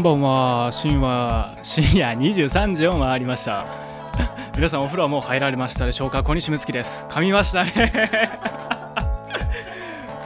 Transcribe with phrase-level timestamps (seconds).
[0.00, 0.70] こんばんは。
[0.72, 3.66] 深夜深夜23時を回りました。
[4.56, 6.22] 皆さんお風呂はもう入られましたでしょうか？
[6.22, 7.04] 小西睦月です。
[7.10, 7.72] 噛みましたね。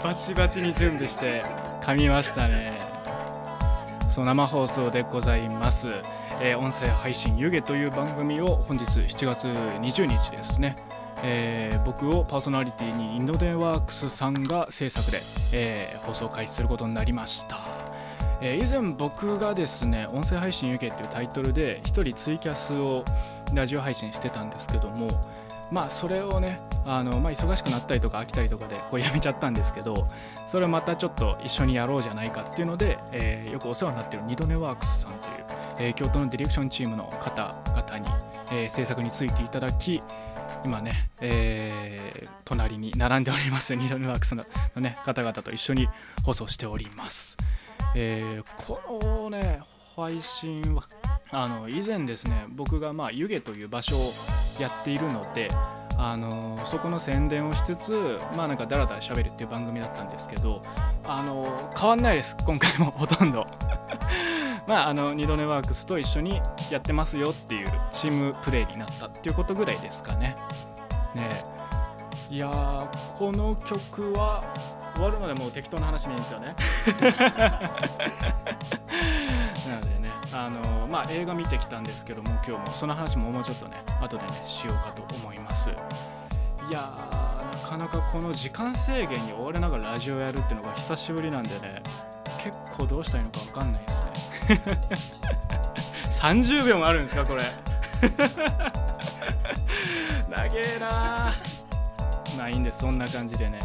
[0.04, 1.44] バチバチに準備して
[1.82, 2.78] 噛みましたね。
[4.08, 5.88] そう生放送でございます、
[6.40, 10.76] えー音声配信湯気という番組を本日7月20日ですね。
[11.24, 15.18] えー僕をパーソナリティにインドデンワークスさんが制作で、
[15.52, 17.56] えー放送開始することになりました、
[18.46, 23.02] え以前僕がですね音声配信湯気っていうタイトルで一人ツイキャスを
[23.54, 25.08] ラジオ配信してたんですけども
[25.72, 30.06] まあそれをねあの、まあ、忙しくなったりとか飽きたりとかでこうやめちゃったんですけど
[30.46, 35.34] それをまたちょっと一緒にやろうじゃないかっていうので、えーよくお世話になってるニドネワークスさんという、
[35.78, 38.06] えー京都のディレクションチームの方々に、
[38.52, 40.02] えー制作についていただき
[40.64, 44.44] 今ね、えー隣に並んでおりますニドネワークスの
[44.76, 45.88] の、ね、方々と一緒に
[46.24, 47.38] 放送しております。
[47.94, 49.60] えーこのね
[49.96, 50.82] 配信は
[51.30, 54.00] あの以前ですね僕がまあ湯気という場所を
[54.60, 55.48] やっているので
[55.96, 60.62] あのそこの宣伝をしつつまあなんかダラダラ喋るっていう番組だったんですけど
[61.06, 61.46] あの
[61.78, 63.46] 変わんないです今回もほとんど。
[64.66, 70.34] まああのニドネワークスと一緒にやってますよっていうチームプレイになったっていうことぐらいですかね。
[71.14, 71.28] ね
[72.30, 74.42] いやーこの曲は
[74.94, 76.54] 終わるまでもう適当な話でいいんですよね。
[79.68, 85.68] なのでねあのまあ映画見てきたんですけども今日もその話ももうちょっとね後でねしようかと思います。
[85.70, 85.72] い
[86.72, 91.82] やーなかなかこの時間制限に追われながらラジオやるっていうのが久しぶりなんでね
[92.42, 95.28] 結構どうしたらいいのか分かんないですね。
[96.10, 97.42] 30秒もあるんですかこれ。
[100.28, 101.32] 長えな
[102.36, 102.80] まあいいんです。
[102.80, 103.58] そんな感じでね。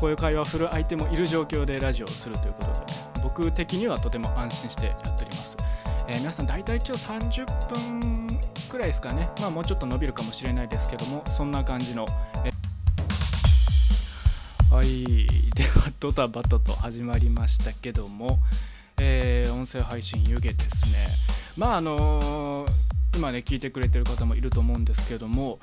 [0.00, 2.86] こういう会話をする相手もいる状況でラジオをするということで
[3.22, 5.56] 僕的にはとても安心してやっております、
[6.08, 8.26] えー皆さん大体今日30分
[8.70, 9.28] くらいですかね。
[9.40, 12.06] まあもうちょっと伸びるかもしれないですけどもそんな感じの、
[14.70, 15.04] はい。
[15.54, 18.38] ではドタバタと始まりましたけども、
[18.98, 21.06] えー音声配信湯気ですね。
[21.58, 22.70] まああのー
[23.16, 25.58] 今ね聞いてくれてる方もいると思うんですけども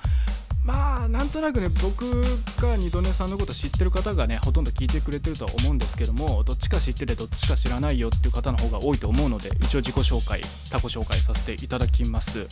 [0.64, 2.22] まあなんとなくね僕
[2.62, 12.48] が二度寝さんのこと知ってる方がねほとんど聞いてくれてるとは思うんですけどもどっちか知っててどっちか知らないよっていう方の方が多いと思うので一応自己紹介他己紹介させていただきます、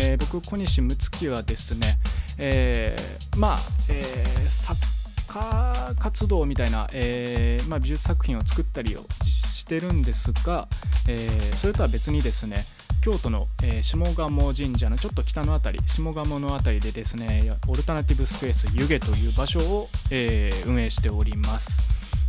[0.00, 1.98] えー僕小西睦月はですね、
[2.38, 3.58] えーまあ、
[3.88, 4.80] えー作
[5.28, 10.68] 家活動みたいな、えーまあ、美術作品を作ったりをしてるんですが、
[11.06, 12.64] えーそれとは別にですね
[13.08, 21.80] 京都の、えー下鴨神社のちょっと北の辺り下鴨の辺りでですねオルタナティブスペース湯気という場所を、えー運営しております、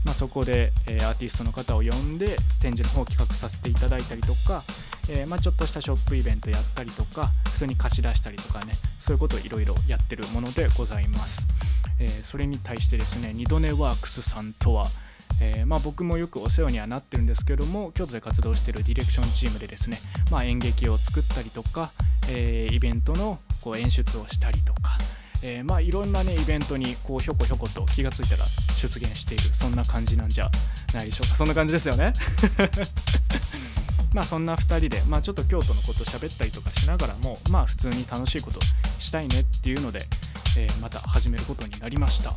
[0.06, 4.64] まあ、そこで、えーアーティストの方を呼んで展示の方を企画させていただいたりとか、
[5.10, 11.46] えまあ、ちょっとしたショップイベントやったりとか普通に貸し出したりとかねそういうことをいろいろやってるものでございます、
[12.00, 14.88] えそれに対してですね二度寝ワークスさんとは
[15.42, 20.00] えーまあ、僕もよくお世話にはなってるんですけども京都で活動しているディレクションチームでですね、
[20.32, 21.92] まあ、演劇を作ったりとか、
[22.30, 24.98] えーイベントのこう演出をしたりとか、
[25.44, 28.46] えーまあ、いろんな、ね、イベントにこうひょこひょこと気がついたら
[28.78, 30.50] 出現しているそんな感じなんじゃ
[30.94, 32.14] ないでしょうかそんな感じですよね。
[34.14, 38.60] まあそんな2人で、まあ、ちょっと京都のこと喋ったりとかしながらもまあ普通に楽しいこと
[38.98, 40.08] したいねっていうので、
[40.58, 42.34] えまた始めることになりました。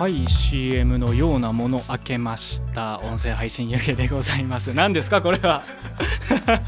[0.00, 3.00] はい CM のようなもの開けました。
[3.00, 4.72] 音声配信湯気でございます。
[4.72, 5.20] 何ですか？
[5.20, 5.62] これは。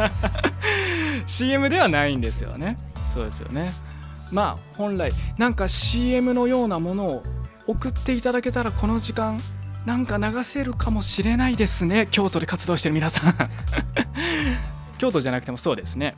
[1.26, 2.76] CM ではないんですよね。
[3.14, 3.72] そうですよね。
[4.30, 7.22] まあ本来なんか CM のようなものを
[7.66, 9.40] 送っていただけたらこの時間
[9.86, 12.06] なんか流せるかもしれないですね。
[12.10, 13.34] 京都で活動してる皆さん。
[14.98, 16.16] 京都じゃなくてもそうですね。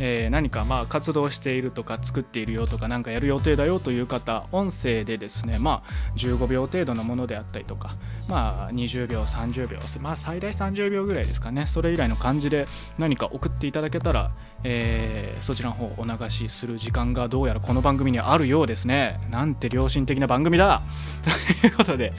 [0.00, 7.94] えー何かまあ活動しているとか作っているよとか何かやる予定だよという方音声でですねまあ15秒程度のものであったりとか
[8.28, 11.66] まあ20秒30秒まあ最大30秒ぐらいですかね。
[11.66, 12.66] それ以来の感じで
[12.98, 14.30] 何か送っていただけたら、
[14.64, 19.20] えーそちらの方お流しする時間がどうやらこの番組にはあるようですね。
[19.30, 20.82] なんて良心的な番組だ。
[21.60, 22.12] ということで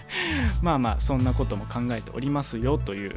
[0.62, 3.14] まあまあそんなことも考えておりますよという。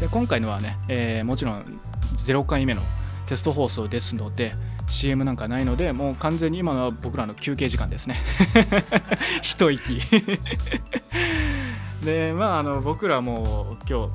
[0.00, 1.80] で今回のはね、えーもちろん
[2.16, 2.82] 0回目の
[3.26, 4.54] テスト放送ですので
[4.86, 8.16] CM なんかないのでもう完全に今のは僕らの休憩時間ですね。
[9.42, 10.00] 一息。
[12.04, 14.10] でまああの僕らも今日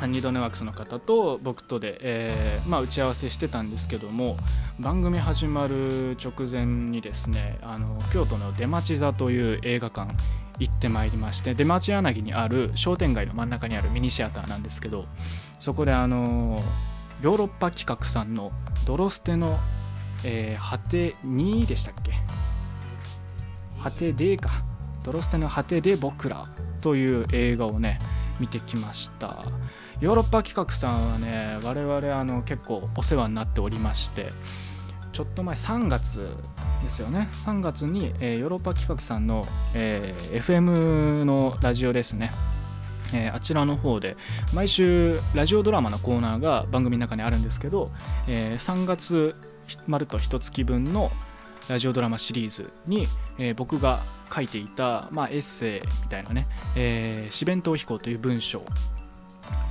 [0.00, 4.38] ハニードネワークスの方と僕とで、えー、まあ、打ち合わせしてたんですけども
[4.78, 10.10] 番組始まる直前にですねあの京都の出町座という映画館
[10.58, 15.04] 行ってまいりまして出町柳にある商店街の真ん中にあるミニシアターなんですけど
[15.58, 16.62] そこであの
[17.22, 18.52] ヨーロッパ企画さんの
[18.86, 19.58] 「ドロステの、
[20.24, 22.12] えー、果て2」でしたっけ？
[23.82, 24.50] 果てでか。
[25.04, 26.44] ドロステの果てで僕ら
[26.82, 27.98] という映画をね
[28.38, 29.44] 見てきました。
[30.00, 34.28] ヨーロッパ企画さんはね我々あの結構お世話になっておりまして
[35.12, 36.36] ちょっと前3月
[36.82, 37.28] ですよね。
[37.32, 42.30] 3月に、えー、ヨーロッパ企画さんの、えー、FM のラジオですね。
[43.12, 44.16] えー、あちらの方で
[44.52, 47.86] 毎週ラジオドラマのコーナーが番組の中にあるんですけど、
[48.28, 49.34] えー、3月
[49.86, 51.10] まると1月分の
[51.68, 53.06] ラジオドラマシリーズに、
[53.38, 54.00] えー、僕が
[54.34, 58.64] 書いていた、まあ、エッセイみたいなね「えー、四弁当飛行」という文章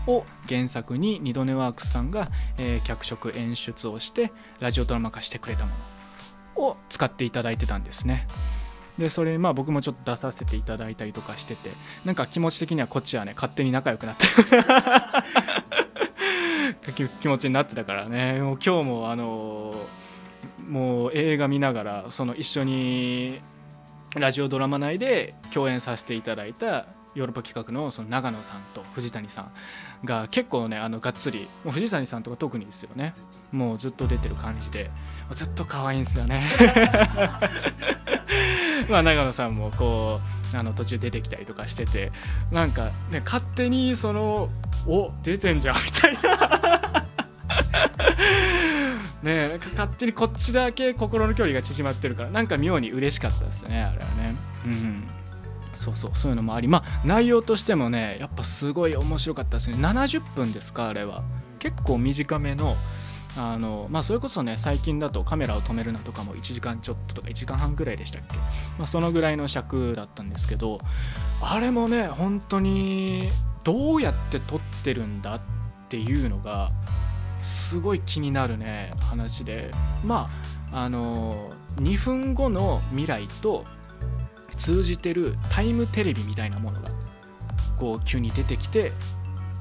[0.07, 2.27] を原作に二度寝ワークスさんが、
[2.57, 5.71] えー、脚色演出をしてラジオドラマ化してくれたも
[6.55, 8.27] のを使っていただいてたんですね。
[8.99, 11.69] でそれまあ僕もちょっと出させていただいたりとかしてて
[12.05, 14.27] なんか気持ち的にはこっちはね勝手に仲良くなって
[17.21, 18.41] 気持ちになってたからね。
[18.41, 19.73] もう今日もあの
[20.67, 23.41] もう映画見ながらその一緒に
[24.15, 26.85] ラジオドラマ内で共演させていただいた
[27.15, 29.51] ヨーロッパ企画のその長野さんと藤谷さん
[30.05, 33.13] が結構ねあのがっつりもう藤谷さんとか特にですよね。
[33.51, 34.89] もうずっと出てる感じで
[35.31, 36.43] ずっと可愛いんですよね。
[38.89, 40.19] まあ長野さんもこ
[40.53, 42.11] うあの途中出てきたりとかしてて
[42.51, 44.49] なんかね勝手にその
[44.87, 46.49] お出てんじゃんみたいな。
[49.23, 54.35] ね勝手にこっちだけ心の距離が縮まってるからなんか妙に嬉しかったですねあれはね。
[54.65, 55.07] うん。
[55.73, 59.77] そうそうそういうのもありまあ内容としてもねやっぱすごい面白かったですね。
[59.77, 61.23] 70分ですかあれは。
[61.59, 62.75] 結構短めの
[63.37, 68.35] あのまあそれこそね最近だとカメラを止めるなとかも1時間ちょっととか1時間半ぐらいでしたっけ、
[68.77, 70.79] まあ、そのぐらいの尺だったんですけど
[71.41, 73.29] あれもね本当に
[73.63, 75.41] どうやって撮ってるんだっ
[75.89, 76.69] ていうのが
[77.39, 79.71] すごい気になるね話で。
[80.03, 83.63] まああの2分後の未来と
[84.51, 86.89] 通じてるタイムテレビみたいなものが
[87.77, 88.91] こう急に出てきて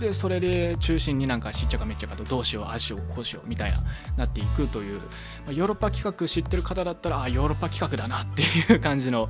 [0.01, 3.79] でそれで中心になんかしっちゃかめっちゃかとどうしようああしようこうしようみたいな
[4.17, 5.01] なっていくという、
[5.47, 9.29] ま、ヨーロッパ企画知ってる方だったらあヨーロッパ企画だなっていう感じの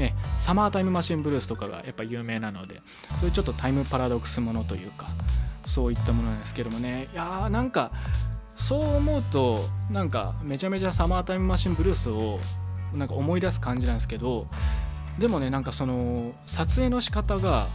[0.00, 5.06] ね、サマータイムマシンブルースとかがやっぱ有名なのでそういうちょっとタイムパラドックスものというか
[5.64, 7.08] そういったものなんですけどもね。
[7.12, 7.92] いやーなんか
[8.56, 12.38] そう思うとなんかめちゃめちゃサマータイムマシンブルースを
[12.94, 14.46] なんか思い出す感じなんですけど
[15.18, 17.66] でもねなんかその撮影の仕方が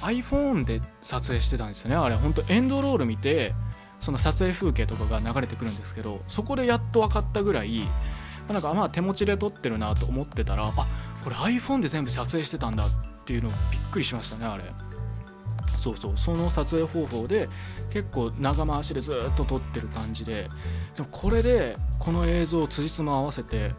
[0.00, 1.96] iPhone で撮影してたんですよね。
[1.96, 3.52] あれほんとエンドロール見て
[4.00, 7.82] その撮影風景とかが流れてくるんですけどそこでやっと分かったぐらい
[8.48, 10.86] なんかまあ手持ちで撮ってるなと思ってたらあ
[11.22, 14.64] これ iPhone で全部撮影してたんだっていうのびっくりしましたねあれ。
[15.78, 16.16] そうそう。
[16.16, 17.48] その撮影方法で
[17.90, 20.48] 結構長回しでずっと撮ってる感じで。
[20.96, 23.70] でもこれでこの映像を辻褄合わせて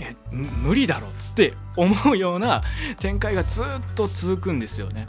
[0.00, 2.62] え無理だろって思うような
[2.98, 3.64] 展開がずっ
[3.94, 5.06] と続くんですよね。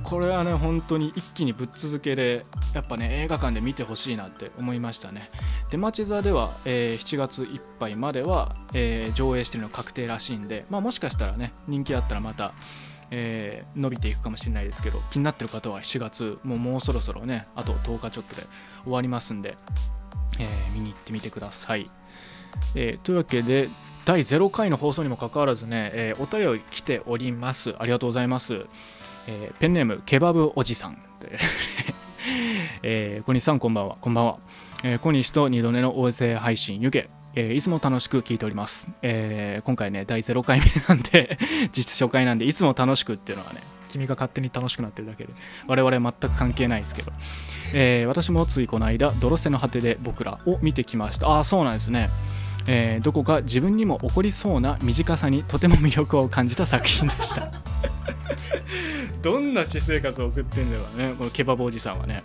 [0.00, 2.42] これはね本当に一気にぶっ続けで
[2.74, 5.28] やっぱね映画館で見てほしいなって思いましたね。
[5.70, 12.52] 出町座では、えー、7月いっぱいまでは、えー、上映してるの確定らしいんで、まあ、もしかしたらね人気あったらまた、
[13.10, 18.42] えー、伸びていくかもしれないですけど気になってる方は7月もうもうそろそろねあと10日ちょっとで
[18.84, 19.56] 終わりますんで、
[20.38, 21.88] え見に行ってみてください、
[22.74, 23.68] えというわけで
[24.04, 27.76] 第0回の放送にもかかわらずね、えお便り来ております。
[27.78, 28.66] ありがとうございます。
[29.26, 30.96] えー、ペンネームケバブおじさん
[32.84, 33.96] えー、小西さんこんばんは。
[34.00, 34.38] こんばんは、
[34.82, 41.38] えー、小西と二度寝の音声配信湯気えー、いつも楽しく聞いております、えー、今回ね第0回目なんで
[41.72, 45.32] 実初回なんでいつも楽しくっていうのはね君が勝手に楽しくなってるだけで
[45.66, 47.12] 我々全く関係ないですけど、
[47.72, 51.28] えー、私もついこの間「ドロセの果てで僕ら」を見てきました。
[51.28, 52.10] ああそうなんですね。
[52.66, 57.48] えー、どこか自分にも起こりそうな短さにとても魅力を感じた作品でした。
[59.22, 62.24] どんな私生活を送ってんだろうねこのケバブおじさんはね。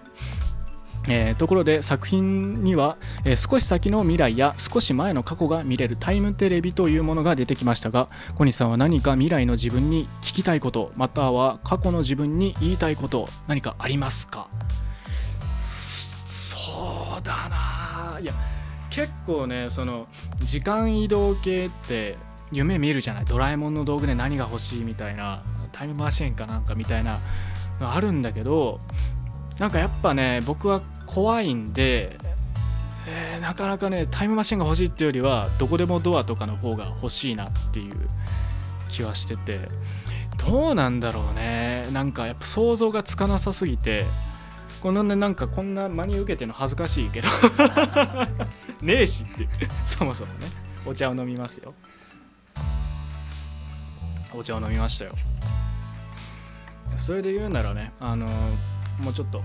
[1.09, 14.49] えー、ところで作品には、えー、少し先の未来や少し前の過去が見れるタイムテレビというものが出てきましたが小西さんは何か未来の自分に聞きたいことまたは過去の自分に言いたいこと何かありますか？
[15.57, 18.33] そうだないや
[18.89, 20.07] 結構ねその
[20.43, 22.17] 時間移動系って
[22.51, 23.25] 夢見るじゃない。
[23.25, 25.41] ドラえもんの道具で何が欲しいみたいな
[25.71, 27.19] タイムマシンかなんかみたいな
[27.79, 28.79] のあるんだけど
[29.59, 32.17] なんかやっぱね僕は怖いんで、
[33.07, 38.07] えー、なかなかねタイムマシンが欲しいっていうよりはどこでもドアとかの方が欲しいなっていう
[38.89, 39.67] 気はしてて。
[40.47, 41.87] どうなんだろうね。
[41.91, 44.05] なんかやっぱ想像がつかなさすぎて
[44.81, 47.27] このねなんかこんな真に受けてるの恥ずかしいけど。
[48.81, 49.47] ねえしって
[49.85, 50.47] そもそもね。
[50.85, 51.73] お茶を飲みますよ。
[54.33, 55.11] お茶を飲みましたよ。
[56.97, 58.27] それで言うならねあの
[58.99, 59.41] もうちょっと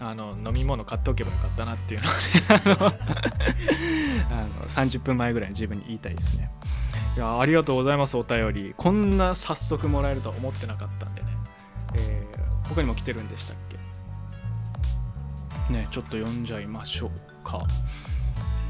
[0.00, 2.98] あの飲み物買っておけばよかったなっていうのはね。
[4.30, 6.50] あの30分前ぐらいに自分に言いたいですね。
[7.16, 8.74] いやありがとうございますお便り。
[8.76, 11.28] こんな早速もらえるとは思ってなかったんでね、
[11.94, 13.85] えー、他にも来てるんでしたっけ？
[15.70, 17.66] ねちょっと読んじゃいましょうか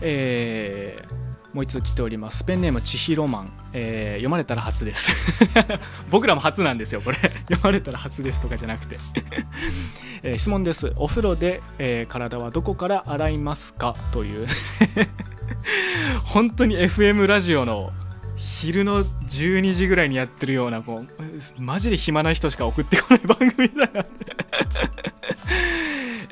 [0.00, 1.26] えー
[1.56, 2.44] もう一つ来ております。
[2.44, 5.10] ペンネームちひろマン、えー、読まれたら初です。
[6.12, 7.16] 僕らも初なんですよ、これ。
[7.48, 8.98] 読まれたら初ですとかじゃなくて
[10.22, 10.92] えー、質問です。
[10.96, 13.96] お風呂で、えー、体はどこから洗いますか？
[14.12, 14.46] という
[16.24, 17.90] 本当に FM ラジオの
[18.36, 24.04] 昼の12時ぐらいにやってるようなこうマジで暇な人しか送ってこない番組だな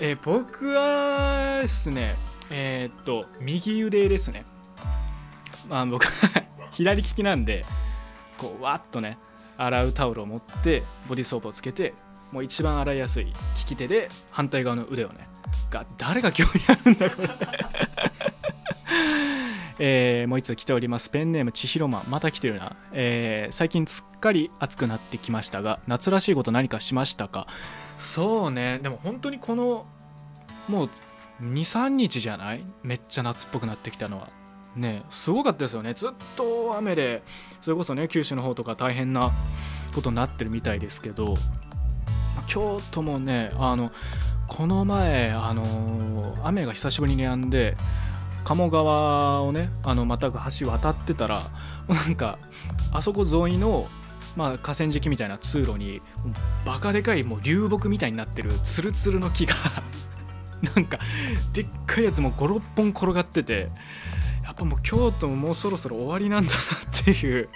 [0.06, 2.14] え、僕はですね
[2.50, 4.44] えー、っと右腕ですね。
[5.66, 6.04] まあ僕
[6.72, 7.64] 左利きなんで
[8.36, 9.16] こうわっとね
[9.56, 11.94] 洗うタオルを持ってボディーソープをつけて
[12.32, 13.32] もう一番洗いやすい利
[13.66, 15.26] き手で反対側の腕をね
[15.70, 17.28] が誰が興味あるんだこれ。
[19.78, 27.46] えー、もう一つ来ておりますペンネームちひろままた来てるな、えー、最近すっかり暑くなってきましたが夏らしいこと何かしましたか？
[27.98, 28.78] そうね。
[28.82, 29.86] でも本当にこの
[30.68, 30.90] もう
[31.42, 32.64] 23日じゃない？
[32.82, 34.28] めっちゃ夏っぽくなってきたのは。
[34.76, 35.92] ねすごかったですよね。
[35.94, 37.22] ずっと雨で
[37.62, 39.30] それこそね九州の方とか大変な
[39.94, 41.36] ことになってるみたいですけど
[42.48, 43.92] 京都もねあの
[44.48, 47.76] この前あの雨が久しぶりに止んで
[48.44, 51.40] 鴨川をねあのまた橋渡ってたら
[51.88, 52.38] なんか
[52.92, 53.86] あそこ沿いの
[54.36, 56.00] まあ、河川敷みたいな通路に
[56.66, 59.54] バカでかいもう流木みたいになってるツルツルの木が
[60.64, 60.98] なんか
[61.52, 63.68] でっかいやつも56本転がってて
[64.44, 67.48] やっぱもう京都ももうそろそろ終わりなんだなっていう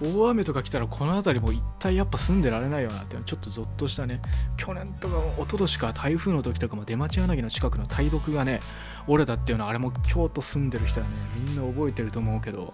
[0.00, 4.20] 大雨とか来たらこの辺りも一体やっぱ住んでられないよなっていうのちょっとゾッとしたね。
[4.56, 8.60] 去年とか一昨年か台風の時とかも出町柳の近くの大木がね
[9.08, 12.70] 折れたっていうのはあれも京都住んでる人はねみんな覚えてると思うけどやっ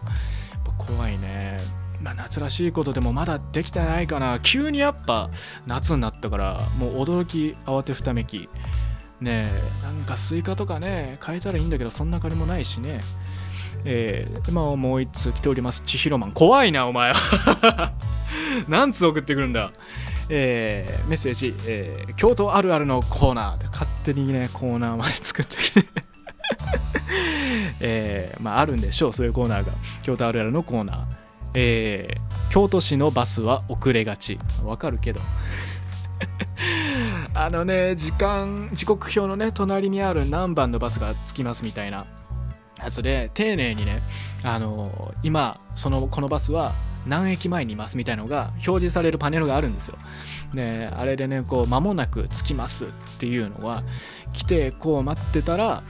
[0.79, 1.59] ぱ怖いね。
[2.03, 4.39] まあ、夏らしいことでもまだできてないかな。
[4.39, 5.31] 急にやっぱ
[5.67, 8.51] 夏になったからもう驚き慌てふためき。
[9.21, 9.47] ね
[9.83, 13.01] えなんかスイカとかね買えたらいいんだけどそんな金もないしね。
[13.87, 15.83] えー、まあもう一通来ております。
[15.85, 16.33] 千尋マン。
[16.33, 17.13] 怖いなお前。
[17.13, 17.93] は
[18.69, 19.73] 何通送ってくるんだ。
[20.31, 23.71] えー、メッセージ、えー、京都あるあるのコーナー。
[23.71, 25.85] 勝手にねコーナーまで作ってきて。
[27.81, 29.73] えー、まああるんでしょうそういうコーナーが。
[30.03, 31.07] 京都あるあるのコーナー。
[31.55, 34.39] えー、京都市のバスは遅れがち。
[34.65, 35.21] わかるけど。
[37.35, 42.07] あのね時間時刻表のね隣にある何番のバスが着きますみたいな
[42.83, 44.03] やつで丁寧にね
[44.43, 46.73] あの今そのこのバスは
[47.07, 49.99] 何駅前にいますみたいのが表示されるパネルがあるんですよ。
[50.55, 53.83] であれでねこう間もなく着きますっていうのは
[54.33, 55.83] 来てこう待ってたら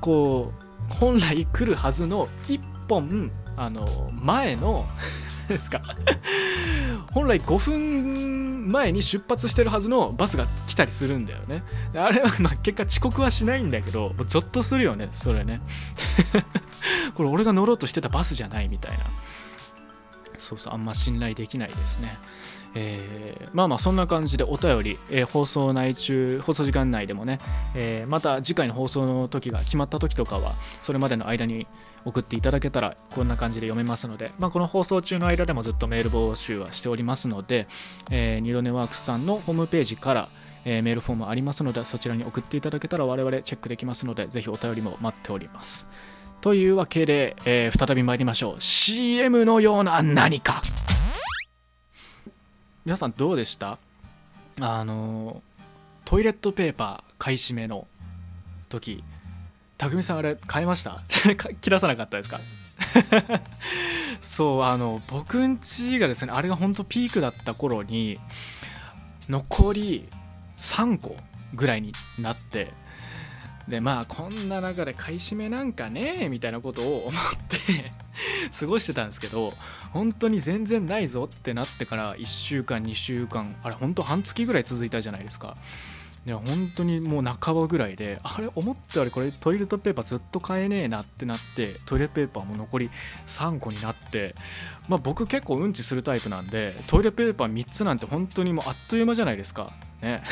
[0.00, 4.86] こう本来来るはずの1本あの前の
[5.48, 5.80] ですか
[7.12, 11.62] 本来5分前に出発してるはずのバスが来たりするんだよね。
[11.94, 15.60] あれはま結果遅刻はしないんだけどゾッとするよねそれね。
[17.14, 19.04] これ俺が乗ろうとしてたバスじゃないみたいな。
[20.38, 22.18] そうそうあんま信頼できないですね。
[22.74, 27.40] えー、まあまあそんな感じでお便り、えー、放送内中放送時間内でもね、
[27.74, 30.52] えー、また次回の放送の時が決まった時とかは
[30.82, 31.66] それまでの間に
[32.04, 37.66] 送っていただけたらこんな感じで読めますので、まあ、この放送中の間でもずっとメール募集はしておりますので、
[38.10, 40.28] えー、ニドネワークスさんのホームページから、
[40.64, 45.90] えー、メールフォームありますのでそちらに送っていただけたら我々チェックできますのでぜひお便りも待っております。
[46.40, 48.60] というわけで、えー、再び参りましょう。
[48.60, 50.62] CM のような何か。
[52.86, 53.78] 皆さんどうでした？
[54.58, 55.42] あの
[56.06, 57.86] トイレットペーパー買い占めの
[58.70, 59.04] 時。
[59.80, 61.00] 匠さんあれ買いました？
[61.60, 62.40] 切らさなかったですか？
[64.20, 68.18] そうあの僕んちがですねあれが本当ピークだった頃に
[69.28, 70.08] 残り
[70.58, 71.16] 3個
[71.54, 72.72] ぐらいになって
[73.68, 77.92] でまあこんな中で買い占めなんかねみたいなことを思って
[78.58, 79.54] 過ごしてたんですけど
[79.92, 85.56] 本当に全然ないぞってなってから1週間2週間あれ本当半月ぐらい続いたじゃないですか。
[86.26, 92.90] いや本当にもう半ばぐらいであれ思ったよりこれトイレットペーパーずっと買えねえなってなってトイレットペーパーも残り
[93.26, 94.34] 3個になって
[94.86, 99.72] まあ僕結構うんちするタイプなんでトイレットペーパー3つなんて本当にもうあっという間じゃないですか。
[100.02, 100.22] ね。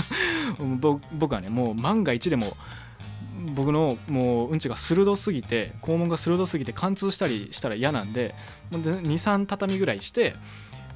[1.12, 2.56] 僕はねもう万が一でも
[3.54, 8.34] 僕のもううんちが鋭すぎて肛門が鋭すぎて貫通したりしたら嫌なんで
[8.70, 10.34] 23畳ぐらいして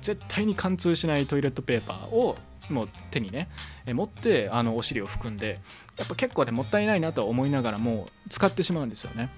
[0.03, 2.37] 絶対に貫通しないトイレットペーパーを
[2.71, 3.49] もう手にね
[3.87, 5.61] 持ってあのお尻を含んで
[5.97, 9.31] やっぱ結構ねもったいないなと思いながらも使ってしまうんですよね。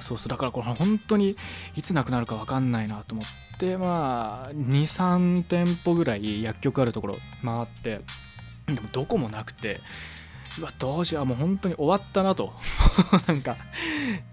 [0.00, 1.36] そうそうだからこれ本当に
[1.74, 8.02] いつなくなるか分かんないなと思ってまあ23店舗ぐらい薬局あるところ回って
[8.66, 9.80] でもどこもなくて
[10.58, 12.52] うわどうしようもう本当に終わったなと。
[13.26, 13.56] なんか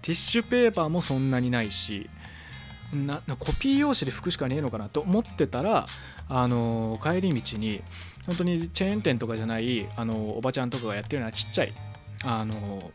[0.02, 2.08] ティッシュペーパーもそんなにないし
[2.92, 5.86] なコピー用紙で拭くしかねえのかなと思ってたら
[6.28, 7.82] あの帰り道に
[8.26, 11.72] 本当にチェーン店とかじゃないあのおばちゃんとかがやってるようなちっちゃい
[12.24, 12.90] あの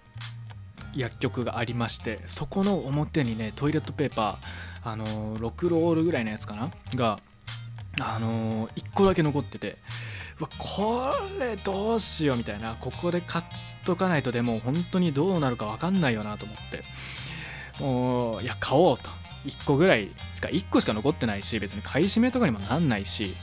[0.96, 6.72] 薬局がありましてそこの表にねトイレットペーパーあの6ロールぐらいのやつかな？
[6.96, 7.20] が
[8.02, 9.78] あの1個だけ残ってて
[10.40, 13.46] うわこれどうしようみたいなここで買っ
[13.86, 16.84] とかないとでも本当にどうなるか分かんないよなと思って
[17.84, 19.10] もういや買おうと。
[19.46, 23.36] 1個ぐらいしか1個しか残ってないし別に買い占めとかにもなんないし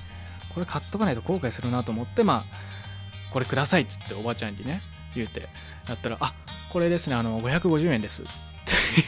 [0.57, 4.81] これ買っとかないと後悔するなと思ってまあこれくださいっつっておばちゃんにね
[5.15, 5.51] 言うて。
[5.87, 6.33] やったら「あ
[6.71, 8.31] これですねあの550円です」って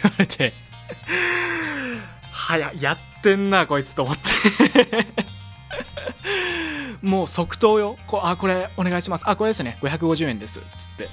[0.02, 0.52] 言われて。
[2.30, 5.06] はややってんなこいつと思って。
[7.00, 7.96] もう即答よ。
[8.06, 9.24] こあこれお願いします。
[9.26, 9.78] あこれですね。
[9.80, 10.60] 550円です。
[10.60, 11.08] っつって。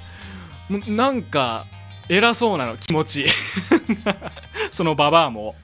[0.68, 1.66] もうなんか
[2.10, 3.26] 偉そうなの気持ち。
[4.70, 5.54] そのババアも。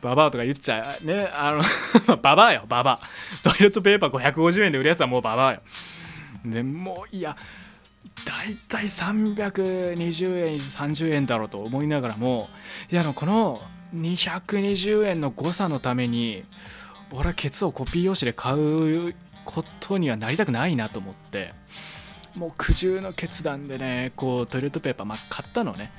[0.00, 1.04] ババアとか言っちゃう。
[1.04, 1.62] ねあの
[2.16, 3.48] ババアよババア。
[3.48, 5.60] トイレットペーパー550円で売るやつはもうババアよ。
[6.44, 7.36] でもういや
[8.24, 12.48] 大体320円30円だろうと思いながらも
[12.90, 13.62] いやこの
[13.94, 16.44] 220円の誤差のために
[17.10, 21.54] 俺はケツをコピー用紙で買うことにはなりたくないなと思って
[22.34, 25.90] もう苦渋の決断でねこうトイレットペーパー、まあ、買ったのね。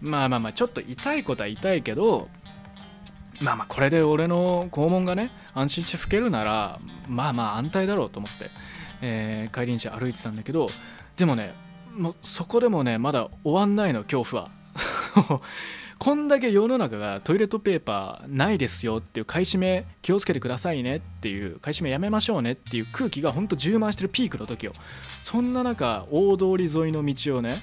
[0.00, 2.28] まあまあまあちょっと痛いことは痛いけど
[3.40, 8.50] まあまあこれで俺の肛門がね安心して拭けるならまあまあ安泰だろうと思って、
[9.00, 10.68] えー、帰り道歩いてたんだけど
[11.16, 11.54] でもね
[11.96, 14.50] もうそこでもねまだ終わんないの恐怖は。
[15.98, 24.72] こんだけ世の中がトイレットペーパーないですよっていう買い占め気をつけてくださいねっていう買い占めやめましょうねっていう空気がほんと充満してるピークの時よ。
[25.20, 27.62] そんな中大通り沿いの道をね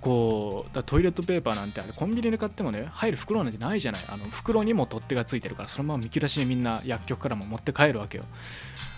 [0.00, 4.04] こうだトイレットペーパーなんてあれコンビニで買ってもね入る袋なんてないじゃない。
[4.08, 8.24] あの袋にも取っ手がついてるからそのまま見切らしにみんな薬局からも持って帰るわけよ。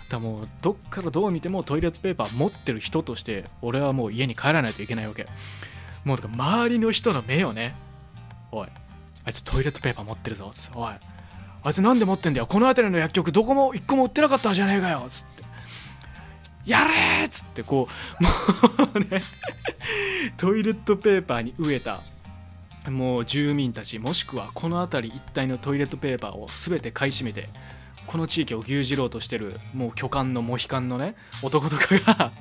[0.09, 5.27] だもうどっからどう見てもトイレットペーパー持ってる人として俺はもう家に帰らないといけないわけ。
[6.03, 7.73] もうだから周りの人の目をね。
[8.51, 8.67] おい
[9.23, 10.77] あいつトイレットペーパー持ってるぞつって。
[10.77, 10.93] おい
[11.63, 12.45] あいつなんで持ってんだよ。
[12.45, 15.40] この辺りの薬局どこも一個も売ってなかったじゃねえかよつって。
[16.65, 17.87] やれっつってこ
[18.19, 18.23] う
[18.81, 19.23] もうね
[20.37, 22.01] トイレットペーパーに飢えた
[22.89, 27.49] もう住民たちもしくはこの辺り一帯のトイレットペーパーを全て買い占めて
[28.11, 32.31] この地域を牛耳ろうとしてるもう巨漢のモヒカンのね男とかが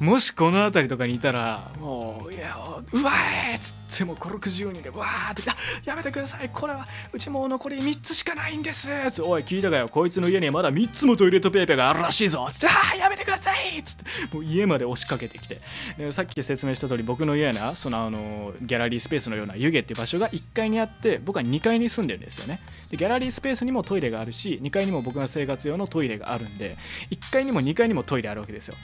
[0.00, 5.42] もしこの辺りとかにいたらもういやうわーっつってもう560人でわーって
[5.84, 6.48] やめてください。
[6.50, 8.88] これはうちもう残り3つしかないんです。
[9.10, 12.48] つおい聞いたかよこいつの家にはまだ3つもトイレットペーパーがあるらしいぞ。
[12.50, 13.82] つってあやめてください。
[13.82, 15.60] つってもう家まで押しかけてきて。
[15.98, 22.60] でさっき説明した通り僕の家なそのあのギャラリースペースのような湯気っていう場所が1階にあって僕は2階に住んでるんですよね。
[22.90, 26.76] でギャラリースペースにもトイレがあるし2階にも僕が生活用のトイレがあるんで
[27.10, 28.74] 1階にも2階にもトイレあるわけですよ。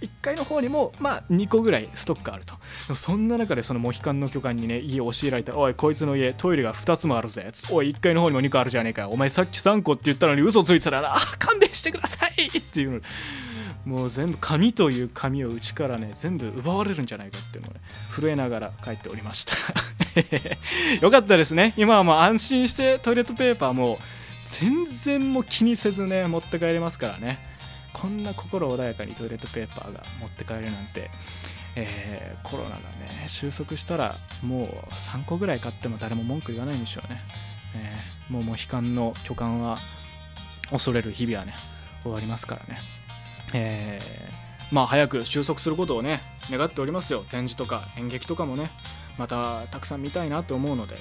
[0.00, 2.54] 1階の方にもまあ2個ぐらいストックあると。
[2.94, 13.00] そんな中でそのモヒカンの巨漢にね家を教えられたら「おいこいつの家トイレが2つもあるぜ」おい1階の方にも2個あるじゃねえかお前さっき3個って言ったのに嘘ついてたら「あ勘弁してください!」っていうの。
[13.84, 19.54] もう全部紙という紙をうちからね全部奪われるんじゃないかっていうのをね震えながら帰っておりました。
[21.00, 21.74] よかったですね。
[21.76, 23.98] 今はもう安心してトイレットペーパーも
[24.42, 27.50] 全然もう気にせずね持って帰れますからね。
[27.92, 31.10] こんな心穏やかにトイレットペーパーが持って帰るなんて、
[31.74, 37.20] えー、コロナがね収束したらもう3個ぐらい買っても誰も文句言わないんでしょうね、
[37.74, 39.78] えー、もうもう悲観の巨漢は
[40.70, 41.54] 恐れる日々はね
[42.02, 42.99] 終わりますからね。
[43.52, 47.24] えー、まあ早く収束することをね願っておりますよ。
[47.28, 48.70] 展示とか演劇とかもね
[49.18, 50.96] またたくさん見たいなと思うので。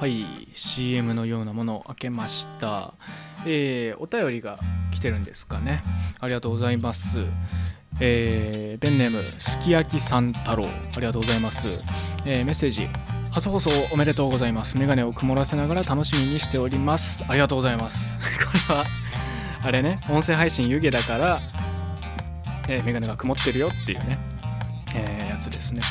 [0.00, 2.94] はい CM のようなものを開けました。
[3.46, 4.58] えー、お便りが
[4.92, 5.82] 来てるんですかね。
[6.20, 7.18] ありがとうございます。
[8.00, 10.66] えー、ペンネームすき焼きさん太郎。
[10.66, 11.66] ありがとうございます、
[12.24, 12.86] えー、メッセージ
[13.32, 14.78] 初放送おめでとうございます。
[14.78, 17.24] メガネを曇らせながら楽しみにしております。
[17.28, 18.18] ありがとうございます。
[18.46, 18.84] これは
[19.62, 21.40] あれね音声配信湯気だから、
[22.68, 24.18] えー、メガネが曇ってるよっていうね、
[24.94, 25.82] えー、やつですね。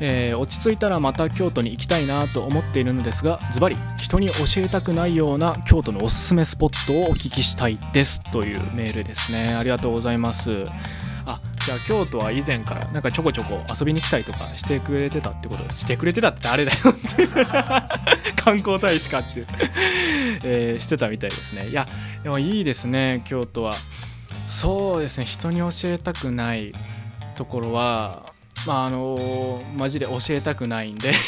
[0.00, 9.54] えー、落ち着いたらまた京都に行きたいなと思っているのですがズバリ人に教えたくないような京都のおすすめスポットをお聞きしたいですというメールですね。
[9.54, 10.66] ありがとうございます。
[11.64, 15.72] じゃあ京都は以前からなんかちょこちょこ遊びに来たりとかしてくれてたってこと？
[15.72, 17.26] してくれてたってあれだよって
[18.36, 19.46] 観光大使かっていう、
[20.44, 21.68] えー、してたみたいですね。
[21.68, 21.88] いや
[22.22, 23.78] でもいいですね京都は。
[24.46, 26.74] そうですね人に教えたくない
[27.36, 28.33] ところは
[28.66, 31.12] まああのマジで教えたくないんで。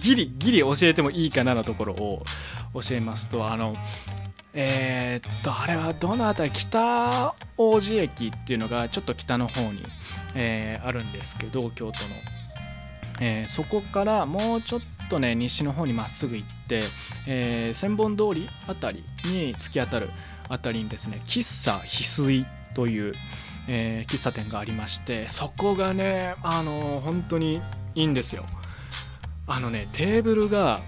[0.00, 2.24] ギリギリ教えてもいいかなのところを
[2.74, 3.48] 教えますと。
[3.48, 3.76] あの
[4.58, 9.84] えー、っとあれはどの辺り北王子駅っていうのがちょっと北の方に、
[10.34, 12.08] えー、あるんですけど京都の、
[13.20, 16.84] えー、そこからもうちょっとね西の方にまっすぐ行って、
[17.28, 20.10] え千本通り辺りに突き当たる
[20.48, 23.14] 辺りにですね喫茶翡翠という、
[23.68, 27.60] えー、喫茶店がありましてそこがねあの、本当に
[27.94, 28.44] いいんですよ。
[29.48, 30.80] あのねテーブルが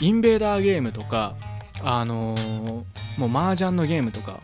[0.00, 1.36] インベーダーゲームとか
[1.82, 2.84] あのー、
[3.16, 4.40] もう麻雀のゲームとか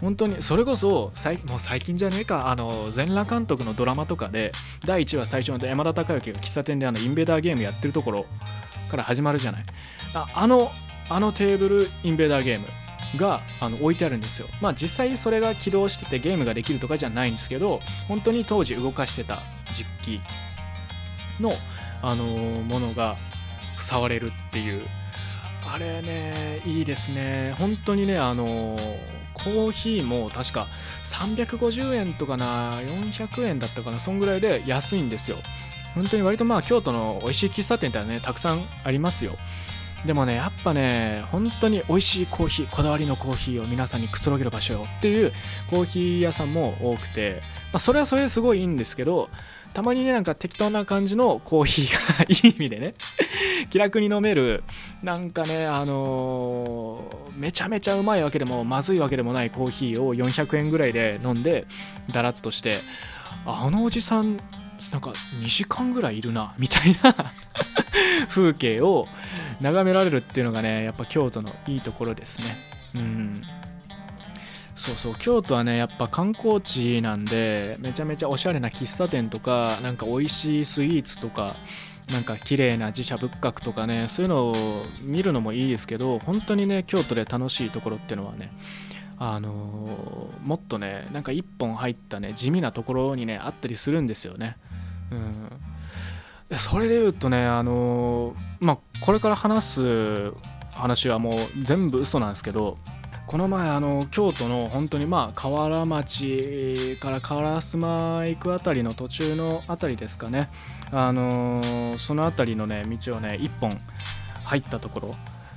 [0.00, 1.12] 本当にそれこそ
[1.44, 4.52] もう最近じゃねえかあの全裸監督のドラマとかで
[4.84, 8.26] 第1話最初の山田孝之が喫茶店であのインベーダーゲームやってるところ
[8.90, 9.64] から始まるじゃない。
[10.14, 10.70] ああの
[11.08, 12.66] あのテーブルインベーダーゲーム。
[13.16, 14.48] があの置いてあるんですよ。
[14.60, 20.20] まあ実際それが起動しててゲームができるとかじゃないんですけど本当に当時動かしてた実機
[21.40, 21.54] の、
[22.02, 23.16] あのー、ものが
[23.78, 24.86] 触れるっていう。
[25.66, 27.54] あれねいいですね。
[27.58, 28.98] 本当にねあのー、
[29.32, 30.68] コーヒーも確か
[31.04, 35.38] 350円とかな400円だったかなそんぐらいで安いんですよ。
[35.94, 39.36] 本当に割とまあ京都の美味しい喫茶店ってねたくさんありますよ。
[40.06, 45.32] でもねやっぱね本当に美味しいコーヒーこだわりのコーヒーを皆さんにくつろげる場所よっていう
[45.70, 47.40] コーヒー屋さんも多くて、
[47.72, 49.30] まあ、それはそれですごいいいんですけど
[49.72, 52.94] たまにねなんか適当な感じのコーヒーがいい意味でね
[53.70, 54.62] 気楽に飲める
[55.02, 61.66] なんかねあのー、めちゃめちゃうまいわけでもまずいわけでもないコーヒーを400円ぐらいで飲んで
[62.12, 62.82] だらっとして
[63.46, 64.38] あのおじさん
[64.92, 67.14] なんか2時間ぐらいいるなみたいな。
[68.28, 69.08] 風景を
[69.60, 72.56] 眺められるっていうのがねやっぱ京都のいいところですね。
[72.94, 73.42] うん。
[74.74, 75.14] そうそう。
[75.18, 81.54] 京都はねやっぱ観光地なんでめちゃめちゃおしゃれな喫茶店とかなんか美味しいスイーツとか
[82.10, 88.52] なんか綺麗な寺社仏閣とかねそういうのを見るのもいいですけど本当にね京都で楽しいところっていうのはね
[89.16, 94.56] あのー、もっとねなんか一本入ったね地味なところにねあったりするんですよね。
[95.12, 95.50] うん、
[96.58, 100.32] それで言うとねあの、まあこれから話す
[100.72, 102.78] 話はもう全部嘘なんですけど
[103.26, 110.50] この前あの京都の本当にまあ河原町から烏丸行くあたりの途中のあたりですかね。
[110.92, 113.78] あの、その辺りのね道をね1本
[114.44, 115.14] 入ったところ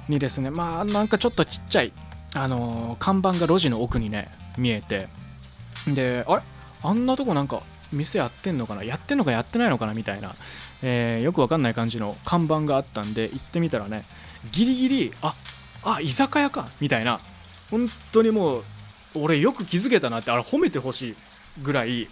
[0.08, 1.92] にですねまあなんかちょっとちっちゃい
[2.36, 5.08] あの、看板が路地の奥にね見えて。
[5.88, 6.42] であれ？
[6.84, 8.84] あんなとこなんか店やってんのかな？
[8.84, 9.94] やってんのかやってないのかな？
[9.94, 10.34] みたいな、
[10.84, 14.04] えー、よくわかんない感じの看板があったんで行ってみたらね
[14.52, 15.34] ギリギリあ
[15.84, 17.20] あ居酒屋かみたいな。
[17.70, 18.64] 本当にもう
[19.16, 21.16] 俺よく気づけたなってあれ褒めてほしい
[21.64, 22.08] ぐらい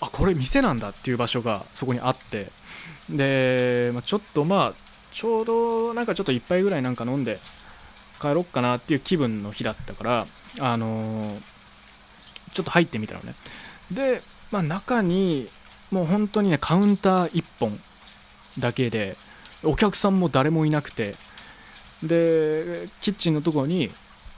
[0.00, 2.48] あこれ店なんだっていう場所がそこにあって。
[3.10, 4.74] で、まあ、ちょっとまあ
[5.12, 7.38] ちょうどなんかちょっと1杯ぐらいなんか飲んで
[8.20, 10.26] 帰ろっかなっていう気分の日だったから
[10.60, 11.40] あのー、
[12.52, 13.34] ちょっと入ってみたのね。
[13.90, 14.20] で
[14.54, 15.48] まあ、中に
[15.90, 17.76] もう本当にねカウンター1本
[18.60, 19.16] だけで
[19.64, 21.16] お客さんも誰もいなくて
[22.04, 23.88] でキッチンのとこに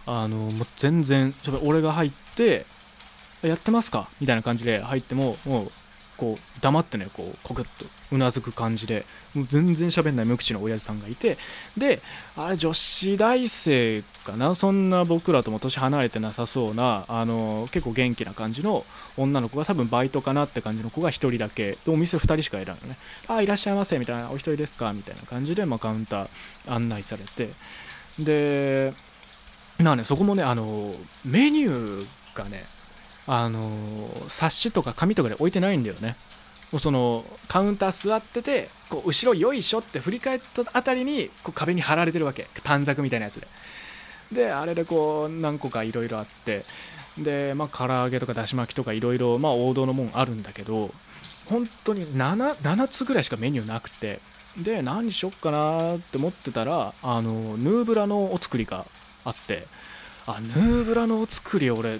[0.06, 2.64] あのもう全然ちょっと俺が入って
[3.42, 4.08] やってますか？
[4.18, 5.70] みたいな感じで入ってももう
[6.16, 11.36] こう黙ってねこうコクッとうなずく感じでもう全然喋んない無口の親父さんがいて
[11.76, 12.00] で
[12.36, 14.54] あれ女子大生かな？
[14.54, 18.84] そんな僕らとも年離れてなさそうなあの結構元気な感じの
[19.16, 21.72] 女の子が多分バイトかなって感じの子が1人だけ。
[21.72, 22.96] でお店2人しかいないのね。
[23.28, 24.30] あいらっしゃいませみたいな。
[24.30, 24.92] お一人ですか？
[24.92, 26.28] みたいな感じで、まあ、カウンター
[26.72, 27.50] 案内されて。
[28.18, 28.92] で
[29.82, 30.94] まあねそこもねあの
[31.26, 32.62] メニューがね
[33.26, 33.70] あの
[34.28, 36.16] 冊子とか紙とかで置いてないんだよね。
[36.72, 42.46] もうそのカウンター座っててこう後ろよいしょって振り返ったあたりにこう壁に貼られてるわけ。
[42.64, 43.46] 短冊みたいなやつで。
[44.32, 46.64] であれでこう何個かいろいろあって。
[47.18, 50.90] でまあ唐揚げとかだし巻きとかいろいろま王道のもんあるんだけど
[51.46, 54.20] 本当に 7, 7つぐらいしかメニューなくて。
[54.56, 58.86] で何しよっかなって思ってたらあのヌーブラのお作りが
[59.24, 59.66] あって。
[60.26, 61.98] あヌーブラのお作り俺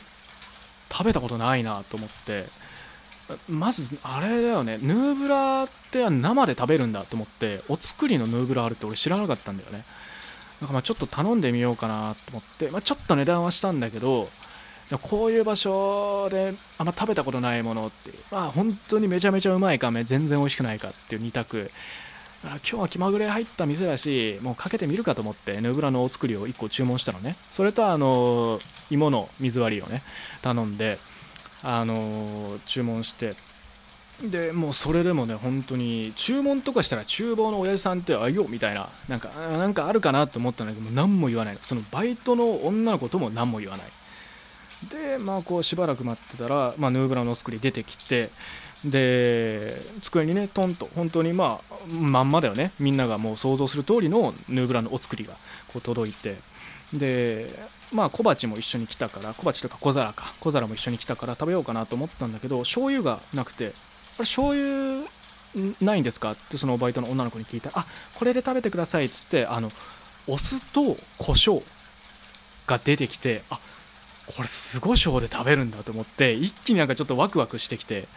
[0.91, 2.45] 食べたことないなと思って
[3.49, 9.79] まずあれだよねヌーブラって生で食べるんだと思ってお作りのヌーブラあるって俺知らなかったんだよね。
[10.61, 14.29] だからまあちょっと頼んでみようかなと思って、まあ、ちょっと値段はしたんだけど
[15.03, 21.71] こういう場所であんま食べたことないものってまあ本当にめちゃめちゃうまいか全然美味しくないかっていう2択。
[22.43, 27.35] 今日は気まぐれ入った店だしもうかけてみるかと思ってヌーブラのお作りを1個注文したのね。
[27.51, 30.03] それとあの芋の水割りをね
[30.43, 30.99] 頼んで
[31.63, 33.35] あの注文して
[34.31, 41.59] でもうそれでもね本当に注文とかしたら厨房の親父さんってあいよみたいななんかなんかあるかなと思ったんだけど何も言わない。
[41.61, 43.87] そのバイトの女の子とも何も言わない。
[44.91, 48.31] でまあこうしばらく待ってたら、まあ、ヌーブラのお作り出てきて
[48.85, 52.73] で机にねトンと本当にまあまんまだよね。
[52.81, 55.35] みんながもう想像する通りのヌーブラのお作りが
[55.69, 56.37] こう届いて
[56.95, 57.51] で
[57.93, 60.33] まあ小鉢も一緒に来たから小鉢とか小皿か。
[60.41, 63.71] 小皿も一緒に来たから食べようかなと思ったんだけど醤油がなくて
[64.17, 65.05] 「これ醤油
[65.81, 69.71] ないんですか?」ってそのバイトの女の子に聞いたら「あこれで食べてください」っつってあの
[70.27, 71.63] お酢と胡椒
[72.67, 73.59] が出てきてあ
[74.37, 78.09] これすご椒で食べるんだと思って一気になんかちょっとワクワクしてきて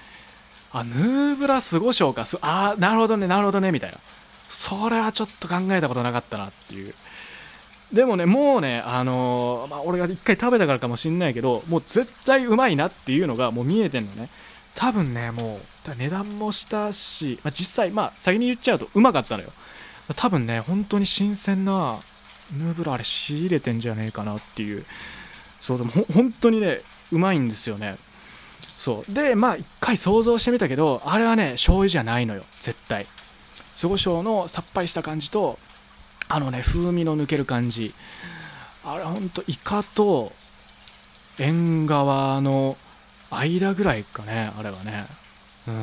[0.72, 2.28] あヌーブラすご椒か。
[2.42, 3.98] あなるほどねなるほどねみたいな。
[4.50, 6.94] それはちょっと考えたことなかったなっていう。
[7.94, 14.30] でもねもうねあのー、まあ、俺が一回食べたからかもしんないけどもう絶対うまいなっていうのがもう見えてんのね。
[14.76, 19.50] 多分ねもう値段もしたし、まあ、実際まあ先に言っちゃうとうまかったのよ。
[20.16, 22.00] 多分ね本当に新鮮な
[22.58, 24.86] ヌーブラあれ仕入れてんじゃねえかなっていう。
[25.62, 27.96] そうでも本当にねうまいんですよね。
[28.78, 29.14] そう。
[29.14, 33.06] でまあ一回想像してみたけどあれはね醤油じゃないのよ絶対。
[33.76, 35.58] 酢胡椒のさっぱりした感じと
[36.30, 37.94] あのね風味の抜ける感じ。
[38.86, 40.32] あれほんとイカと
[41.40, 42.78] 縁側の
[43.32, 45.06] 間ぐらいかねあれはね。
[45.68, 45.74] うん。
[45.74, 45.78] い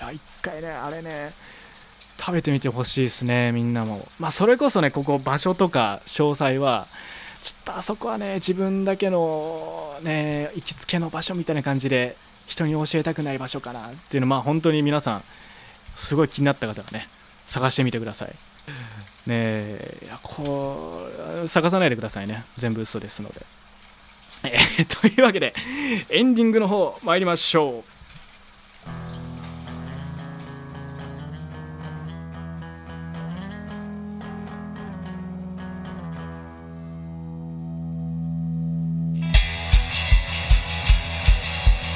[0.00, 1.32] や一回ねあれね
[2.18, 4.06] 食べてみてほしいですねみんなも。
[4.18, 6.86] まあそれこそねここ場所とか詳細は
[7.42, 15.22] ちょっとあそこはね自分だけのね行きつけの場所みたいな感じで人に教えたくない場所かなっていうのまあ本当に皆さん
[15.96, 17.06] すごい気になった方はね
[17.46, 18.32] 探してみてください
[19.26, 21.08] ねえいやこ
[21.44, 22.44] う探さないでくださいね。
[22.58, 23.40] 全部嘘ですので。
[24.44, 25.54] えー、 というわけで
[26.10, 27.94] エンディングの方参りましょう。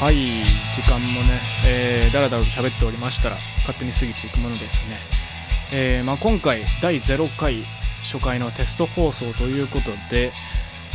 [0.00, 0.44] はい
[0.76, 3.36] 時間もね、えー、だらだらと喋っておりましたら
[3.66, 4.96] 勝手に過ぎていくものですね、
[5.72, 7.62] えー、まあ、今回第0回
[8.02, 10.32] 初回のテスト放送ということで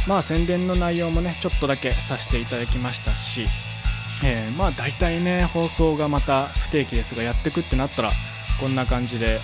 [0.07, 3.45] まあ宣伝の内容もねちょっとだけさせていただきましたし、
[4.23, 8.11] えー、まあ大体ね放送がまた不定期ですがやってくってなったら
[8.59, 9.39] こんな感じで、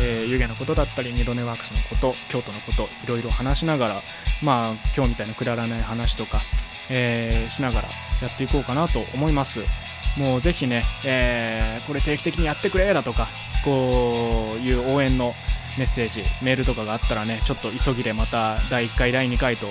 [0.00, 4.02] えー、湯気のことだったり二度寝ワークスのこと京都のこといろいろ話しながら
[4.42, 6.40] まあ今日みたいなくだらない話とか
[6.90, 7.88] えー、しながら
[8.22, 9.60] やっていこうかなと思います。
[10.16, 13.28] もうぜひね、えー、これ定期的にやってくれだとか
[13.64, 15.34] こういう応援の
[15.78, 19.66] メッセージメールとかがあったらねちょっと急ぎでまた第1回第2回と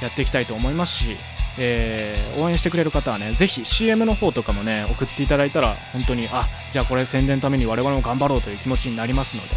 [0.00, 1.16] やっていきたいと思いますし、
[1.58, 9.48] えー、応援してくれる方はねぜひ CM の方とかもね送っていただいたら本当にあじゃあこれ宣伝のために我々も頑張ろうという気持ちになりますので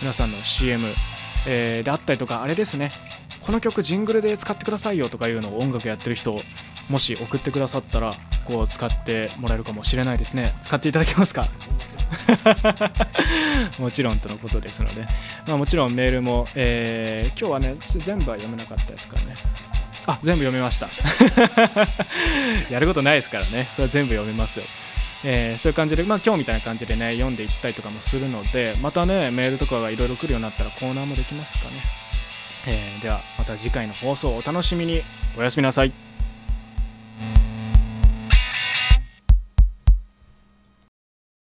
[0.00, 0.88] 皆さんの CM、
[1.46, 2.92] えー、であったりとかあれですね
[3.40, 6.40] この曲ジングルで使ってくださいよとかいうのを音楽やってる人
[6.88, 8.14] もし送ってくださったら
[8.44, 10.56] こう使ってもらえるかもしれないですね。
[10.60, 11.48] 使っていただけますか？
[13.78, 15.06] もちろんとのことですので、
[15.46, 19.36] まあ、もちろんメールも、えー、今日はね全部は読めなかったですからね。
[20.06, 20.88] あ全部読めました。
[22.70, 23.66] やることないですからね。
[23.70, 24.64] それ全部読めますよ。
[25.22, 31.82] えー、そういう感じで、まあ、今日みたいな感じでね読んでいったりとかもするのでまたねメールとかがいろいろ来るようになったらコーナーもできますかね。
[32.66, 35.02] えー、ではまた次回の放送をお楽しみに。
[35.36, 36.09] おやすみなさい。